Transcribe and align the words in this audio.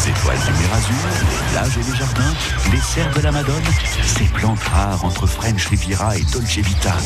Les 0.00 0.08
étoiles 0.08 0.38
du 0.38 0.62
Mérazur, 0.62 0.96
les 1.20 1.52
plages 1.52 1.76
et 1.76 1.90
les 1.90 1.98
jardins, 1.98 2.34
les 2.72 2.80
serres 2.80 3.14
de 3.14 3.20
la 3.20 3.32
Madone, 3.32 3.62
ces 4.06 4.24
plantes 4.24 4.62
rares 4.62 5.04
entre 5.04 5.26
French 5.26 5.66
Riviera 5.66 6.16
et 6.16 6.22
Dolce 6.32 6.56
Vita. 6.56 6.96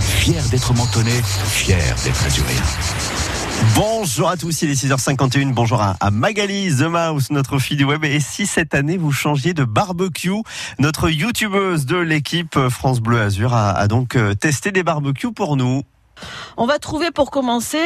Fier 0.00 0.42
d'être 0.50 0.72
mentonné, 0.72 1.10
fier 1.46 1.94
d'être 2.04 2.24
azuréen. 2.24 2.62
Bonjour 3.74 4.30
à 4.30 4.38
tous, 4.38 4.62
il 4.62 4.70
est 4.70 4.82
6h51. 4.82 5.52
Bonjour 5.52 5.82
à, 5.82 6.10
Magali 6.10 6.74
The 6.74 6.84
Mouse, 6.84 7.30
notre 7.30 7.58
fille 7.58 7.76
du 7.76 7.84
web. 7.84 8.02
Et 8.04 8.20
si 8.20 8.46
cette 8.46 8.74
année 8.74 8.96
vous 8.96 9.12
changiez 9.12 9.52
de 9.52 9.64
barbecue, 9.64 10.30
notre 10.78 11.10
youtubeuse 11.10 11.84
de 11.84 11.96
l'équipe 11.96 12.58
France 12.70 13.00
Bleu 13.00 13.20
Azur 13.20 13.52
a, 13.52 13.72
a 13.72 13.88
donc 13.88 14.16
euh, 14.16 14.34
testé 14.34 14.72
des 14.72 14.82
barbecues 14.82 15.32
pour 15.32 15.58
nous. 15.58 15.82
On 16.56 16.66
va 16.66 16.78
trouver 16.78 17.10
pour 17.10 17.30
commencer 17.30 17.82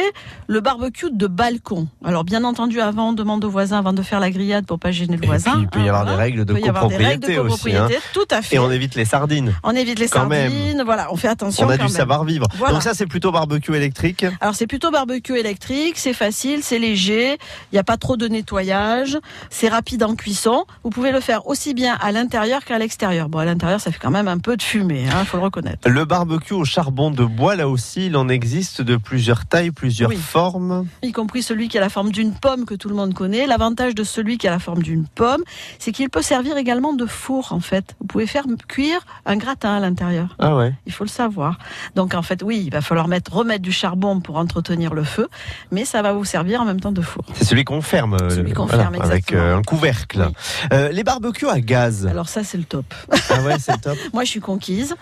le 0.47 0.59
barbecue 0.61 1.09
de 1.11 1.27
balcon. 1.27 1.87
Alors 2.03 2.23
bien 2.23 2.43
entendu, 2.43 2.81
avant 2.81 3.09
on 3.09 3.13
demande 3.13 3.43
aux 3.45 3.49
voisins 3.49 3.77
avant 3.79 3.93
de 3.93 4.01
faire 4.01 4.19
la 4.19 4.29
grillade 4.31 4.65
pour 4.65 4.79
pas 4.79 4.91
gêner 4.91 5.17
le 5.17 5.23
Et 5.23 5.27
voisin. 5.27 5.51
puis, 5.53 5.61
il 5.61 5.67
peut 5.67 5.79
y 5.79 5.83
hein, 5.83 5.85
avoir 5.87 6.03
voilà. 6.03 6.17
des 6.17 6.21
règles 6.23 6.45
de 6.45 6.53
Il 6.53 6.59
peut 6.59 6.65
y 6.65 6.69
avoir 6.69 6.87
des 6.87 6.97
règles 6.97 7.27
de 7.27 7.35
copropriété 7.35 7.79
aussi. 7.79 7.95
hein. 7.95 7.99
Tout 8.13 8.27
à 8.31 8.41
fait. 8.41 8.55
Et 8.55 8.59
on 8.59 8.71
évite 8.71 8.95
les 8.95 9.05
sardines. 9.05 9.53
On 9.63 9.71
évite 9.71 9.99
les 9.99 10.07
Quand 10.07 10.25
même. 10.27 10.51
sardines. 10.51 10.83
Voilà, 10.85 11.11
on 11.11 11.15
fait 11.15 11.27
attention. 11.27 11.65
On 11.67 11.69
a 11.69 11.77
quand 11.77 11.85
du 11.85 11.91
savoir-vivre. 11.91 12.47
Voilà. 12.55 12.73
Donc 12.73 12.83
ça, 12.83 12.93
c'est 12.93 13.05
plutôt 13.07 13.31
barbecue 13.31 13.75
électrique. 13.75 14.25
Alors 14.41 14.55
c'est 14.55 14.67
plutôt 14.67 14.91
barbecue 14.91 15.37
électrique, 15.37 15.97
c'est 15.97 16.13
facile, 16.13 16.59
c'est 16.63 16.79
léger, 16.79 17.33
il 17.71 17.75
n'y 17.75 17.79
a 17.79 17.83
pas 17.83 17.97
trop 17.97 18.17
de 18.17 18.27
nettoyage, 18.27 19.17
c'est 19.49 19.67
rapide 19.69 20.03
en 20.03 20.15
cuisson. 20.15 20.65
Vous 20.83 20.89
pouvez 20.89 21.11
le 21.11 21.19
faire 21.19 21.47
aussi 21.47 21.73
bien 21.73 21.97
à 22.01 22.11
l'intérieur 22.11 22.63
qu'à 22.65 22.77
l'extérieur. 22.79 23.29
Bon, 23.29 23.39
à 23.39 23.45
l'intérieur, 23.45 23.79
ça 23.81 23.91
fait 23.91 23.99
quand 23.99 24.11
même 24.11 24.27
un 24.27 24.37
peu 24.39 24.57
de 24.57 24.61
fumée, 24.61 25.05
il 25.07 25.25
faut 25.25 25.37
le 25.37 25.43
reconnaître. 25.43 25.87
Le 25.89 26.05
barbecue 26.05 26.53
au 26.53 26.65
charbon 26.65 27.11
de 27.11 27.23
bois, 27.23 27.55
là 27.55 27.67
aussi, 27.67 28.07
il 28.07 28.17
en 28.17 28.26
existe 28.29 28.81
de 28.81 28.95
plusieurs 28.97 29.45
tailles, 29.45 29.71
plusieurs 29.71 30.09
Oui. 30.09 30.15
formes. 30.17 30.85
y 31.03 31.11
compris 31.11 31.41
celui 31.43 31.67
qui 31.67 31.77
a 31.77 31.81
la 31.81 31.89
forme 31.89 32.11
d'une 32.11 32.33
pomme 32.33 32.65
que 32.65 32.75
tout 32.75 32.89
le 32.89 32.95
monde 32.95 33.13
connaît. 33.13 33.47
L'avantage 33.47 33.95
de 33.95 34.03
celui 34.03 34.37
qui 34.37 34.47
a 34.47 34.51
la 34.51 34.59
forme 34.59 34.81
d'une 34.83 35.05
pomme, 35.05 35.41
c'est 35.79 35.91
qu'il 35.91 36.09
peut 36.09 36.21
servir 36.21 36.57
également 36.57 36.93
de 36.93 37.05
four 37.05 37.53
en 37.53 37.59
fait. 37.59 37.95
Vous 37.99 38.07
pouvez 38.07 38.27
faire 38.27 38.43
cuire 38.67 38.99
un 39.25 39.37
gratin 39.37 39.75
à 39.75 39.79
l'intérieur. 39.79 40.35
Ah 40.39 40.55
ouais. 40.55 40.73
Il 40.85 40.91
faut 40.93 41.03
le 41.03 41.09
savoir. 41.09 41.57
Donc 41.95 42.13
en 42.13 42.21
fait, 42.21 42.41
oui, 42.43 42.63
il 42.65 42.71
va 42.71 42.81
falloir 42.81 43.07
mettre, 43.07 43.33
remettre 43.33 43.61
du 43.63 43.71
charbon 43.71 44.19
pour 44.19 44.37
entretenir 44.37 44.93
le 44.93 45.03
feu, 45.03 45.27
mais 45.71 45.85
ça 45.85 46.01
va 46.01 46.13
vous 46.13 46.25
servir 46.25 46.61
en 46.61 46.65
même 46.65 46.79
temps 46.79 46.91
de 46.91 47.01
four. 47.01 47.23
C'est 47.35 47.45
celui 47.45 47.63
qu'on 47.63 47.81
ferme. 47.81 48.15
euh, 48.21 48.29
Celui 48.29 48.53
qu'on 48.53 48.65
voilà, 48.65 48.83
ferme, 48.91 49.01
Avec 49.01 49.33
euh, 49.33 49.57
un 49.57 49.61
couvercle. 49.61 50.25
Oui. 50.27 50.33
Euh, 50.73 50.89
les 50.89 51.03
barbecues 51.03 51.47
à 51.49 51.59
gaz. 51.59 52.05
Alors 52.07 52.29
ça, 52.29 52.43
c'est 52.43 52.57
le 52.57 52.63
top. 52.63 52.85
Ah 53.29 53.41
ouais, 53.43 53.55
c'est 53.59 53.79
top. 53.81 53.97
Moi, 54.13 54.23
je 54.23 54.29
suis 54.29 54.39
conquise. 54.39 54.95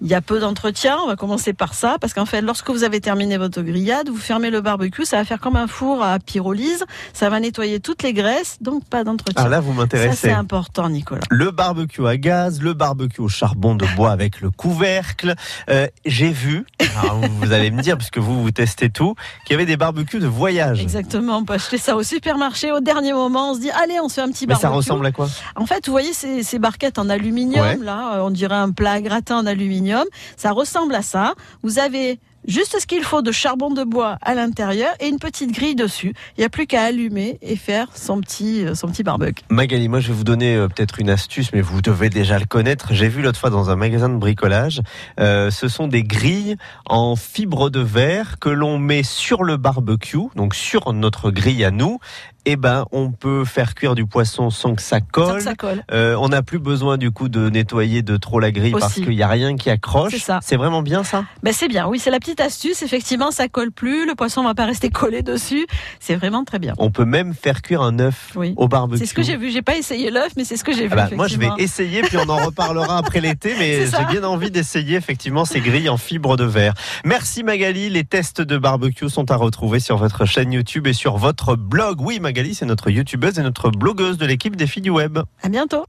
Il 0.00 0.06
y 0.08 0.14
a 0.14 0.20
peu 0.20 0.38
d'entretien. 0.38 0.96
On 1.02 1.08
va 1.08 1.16
commencer 1.16 1.52
par 1.52 1.74
ça, 1.74 1.96
parce 2.00 2.14
qu'en 2.14 2.26
fait, 2.26 2.40
lorsque 2.40 2.67
vous 2.72 2.84
avez 2.84 3.00
terminé 3.00 3.36
votre 3.38 3.62
grillade, 3.62 4.08
vous 4.08 4.16
fermez 4.16 4.50
le 4.50 4.60
barbecue. 4.60 5.04
Ça 5.04 5.16
va 5.16 5.24
faire 5.24 5.40
comme 5.40 5.56
un 5.56 5.66
four 5.66 6.02
à 6.02 6.18
pyrolyse. 6.18 6.84
Ça 7.12 7.28
va 7.30 7.40
nettoyer 7.40 7.80
toutes 7.80 8.02
les 8.02 8.12
graisses, 8.12 8.58
donc 8.60 8.84
pas 8.84 9.04
d'entretien. 9.04 9.42
Ah 9.44 9.48
là, 9.48 9.60
vous 9.60 9.70
ça, 9.72 9.74
c'est 9.74 9.80
m'intéressez. 9.96 10.30
important, 10.30 10.88
Nicolas. 10.88 11.22
Le 11.30 11.50
barbecue 11.50 12.06
à 12.06 12.16
gaz, 12.16 12.60
le 12.60 12.74
barbecue 12.74 13.20
au 13.20 13.28
charbon 13.28 13.74
de 13.74 13.86
bois 13.96 14.10
avec 14.12 14.40
le 14.40 14.50
couvercle. 14.50 15.34
Euh, 15.70 15.86
J'ai 16.06 16.30
vu, 16.30 16.64
alors 17.00 17.20
vous 17.40 17.52
allez 17.52 17.70
me 17.70 17.82
dire, 17.82 17.96
puisque 17.96 18.18
vous, 18.18 18.42
vous 18.42 18.50
testez 18.50 18.90
tout, 18.90 19.14
qu'il 19.44 19.52
y 19.52 19.56
avait 19.56 19.66
des 19.66 19.76
barbecues 19.76 20.18
de 20.20 20.26
voyage. 20.26 20.80
Exactement. 20.80 21.38
On 21.38 21.44
peut 21.44 21.54
acheter 21.54 21.78
ça 21.78 21.96
au 21.96 22.02
supermarché 22.02 22.72
au 22.72 22.80
dernier 22.80 23.12
moment. 23.12 23.50
On 23.50 23.54
se 23.54 23.60
dit, 23.60 23.70
allez, 23.70 23.98
on 24.00 24.08
se 24.08 24.14
fait 24.14 24.20
un 24.22 24.28
petit 24.30 24.46
Mais 24.46 24.54
barbecue. 24.54 24.62
ça 24.62 24.70
ressemble 24.70 25.06
à 25.06 25.12
quoi? 25.12 25.28
En 25.56 25.66
fait, 25.66 25.86
vous 25.86 25.92
voyez 25.92 26.12
ces, 26.12 26.42
ces 26.42 26.58
barquettes 26.58 26.98
en 26.98 27.08
aluminium, 27.08 27.64
Ouais. 27.64 27.76
là, 27.82 28.14
euh, 28.16 28.20
on 28.20 28.30
dirait 28.30 28.54
un 28.56 28.70
plat 28.70 28.92
à 28.92 29.00
gratin 29.00 29.36
en 29.38 29.46
aluminium. 29.46 30.04
Ça 30.36 30.52
ressemble 30.52 30.94
à 30.94 31.02
ça. 31.02 31.34
Vous 31.62 31.78
avez 31.78 32.20
juste 32.48 32.80
ce 32.80 32.86
qu'il 32.86 33.04
faut 33.04 33.22
de 33.22 33.30
charbon 33.30 33.70
de 33.70 33.84
bois 33.84 34.18
à 34.22 34.34
l'intérieur 34.34 34.90
et 34.98 35.06
une 35.06 35.18
petite 35.18 35.52
grille 35.52 35.76
dessus. 35.76 36.14
Il 36.36 36.40
n'y 36.40 36.44
a 36.44 36.48
plus 36.48 36.66
qu'à 36.66 36.82
allumer 36.82 37.38
et 37.42 37.54
faire 37.54 37.88
son 37.94 38.20
petit, 38.20 38.64
euh, 38.64 38.74
son 38.74 38.88
petit 38.88 39.02
barbecue. 39.02 39.44
Magali, 39.50 39.88
moi 39.88 40.00
je 40.00 40.08
vais 40.08 40.14
vous 40.14 40.24
donner 40.24 40.56
euh, 40.56 40.66
peut-être 40.66 40.98
une 40.98 41.10
astuce, 41.10 41.52
mais 41.52 41.60
vous 41.60 41.82
devez 41.82 42.08
déjà 42.08 42.38
le 42.38 42.46
connaître. 42.46 42.88
J'ai 42.94 43.08
vu 43.08 43.22
l'autre 43.22 43.38
fois 43.38 43.50
dans 43.50 43.70
un 43.70 43.76
magasin 43.76 44.08
de 44.08 44.16
bricolage, 44.16 44.80
euh, 45.20 45.50
ce 45.50 45.68
sont 45.68 45.86
des 45.86 46.02
grilles 46.02 46.56
en 46.86 47.14
fibre 47.14 47.70
de 47.70 47.80
verre 47.80 48.38
que 48.38 48.48
l'on 48.48 48.78
met 48.78 49.02
sur 49.02 49.44
le 49.44 49.56
barbecue, 49.56 50.18
donc 50.34 50.54
sur 50.54 50.92
notre 50.92 51.30
grille 51.30 51.64
à 51.64 51.70
nous. 51.70 51.98
Et 52.50 52.56
ben, 52.56 52.86
on 52.92 53.12
peut 53.12 53.44
faire 53.44 53.74
cuire 53.74 53.94
du 53.94 54.06
poisson 54.06 54.48
sans 54.48 54.74
que 54.74 54.80
ça 54.80 55.00
Sans 55.00 55.04
colle. 55.12 55.36
que 55.36 55.42
ça 55.42 55.54
colle. 55.54 55.84
Euh, 55.92 56.16
on 56.18 56.28
n'a 56.28 56.40
plus 56.42 56.58
besoin 56.58 56.96
du 56.96 57.10
coup 57.10 57.28
de 57.28 57.50
nettoyer 57.50 58.00
de 58.00 58.16
trop 58.16 58.40
la 58.40 58.50
grille 58.52 58.72
parce 58.72 58.94
qu'il 58.94 59.10
n'y 59.10 59.22
a 59.22 59.28
rien 59.28 59.54
qui 59.56 59.68
accroche. 59.68 60.14
C'est 60.40 60.56
vraiment 60.56 60.80
bien 60.80 61.04
ça? 61.04 61.26
Ben, 61.42 61.52
c'est 61.52 61.68
bien. 61.68 61.86
Oui, 61.86 61.98
c'est 61.98 62.10
la 62.10 62.18
petite 62.18 62.40
astuce. 62.40 62.80
Effectivement, 62.80 63.30
ça 63.32 63.48
colle 63.48 63.70
plus. 63.70 64.06
Le 64.06 64.14
poisson 64.14 64.42
va 64.44 64.54
pas 64.54 64.64
rester 64.64 64.88
collé 64.88 65.20
dessus. 65.22 65.66
C'est 66.00 66.14
vraiment 66.16 66.42
très 66.44 66.58
bien. 66.58 66.72
On 66.78 66.90
peut 66.90 67.04
même 67.04 67.34
faire 67.34 67.60
cuire 67.60 67.82
un 67.82 67.98
œuf 67.98 68.32
Oui. 68.34 68.54
au 68.56 68.66
barbecue. 68.66 69.00
C'est 69.00 69.06
ce 69.06 69.12
que 69.14 69.22
j'ai 69.22 69.36
vu. 69.36 69.50
J'ai 69.50 69.60
pas 69.60 69.76
essayé 69.76 70.10
l'œuf, 70.10 70.32
mais 70.38 70.44
c'est 70.44 70.56
ce 70.56 70.64
que 70.64 70.72
j'ai 70.72 70.84
vu. 70.86 70.90
Ah 70.92 70.96
bah, 70.96 71.08
moi, 71.14 71.28
je 71.28 71.36
vais 71.36 71.50
essayer, 71.58 72.00
puis 72.00 72.16
on 72.16 72.30
en 72.30 72.36
reparlera 72.46 72.96
après 72.96 73.20
l'été, 73.20 73.54
mais 73.58 73.84
j'ai 73.98 74.04
bien 74.10 74.24
envie 74.24 74.50
d'essayer 74.50 74.96
effectivement 74.96 75.44
ces 75.44 75.60
grilles 75.60 75.90
en 75.90 75.98
fibre 75.98 76.38
de 76.38 76.44
verre. 76.44 76.72
Merci 77.04 77.42
Magali, 77.42 77.90
les 77.90 78.04
tests 78.04 78.40
de 78.40 78.56
barbecue 78.56 79.10
sont 79.10 79.30
à 79.30 79.36
retrouver 79.36 79.80
sur 79.80 79.98
votre 79.98 80.24
chaîne 80.24 80.50
YouTube 80.52 80.86
et 80.86 80.94
sur 80.94 81.18
votre 81.18 81.56
blog. 81.56 82.00
Oui, 82.00 82.20
Magali, 82.38 82.54
c'est 82.54 82.66
notre 82.66 82.88
youtubeuse 82.88 83.40
et 83.40 83.42
notre 83.42 83.68
blogueuse 83.72 84.16
de 84.16 84.24
l'équipe 84.24 84.54
des 84.54 84.68
filles 84.68 84.82
du 84.82 84.90
web. 84.90 85.18
À 85.42 85.48
bientôt. 85.48 85.86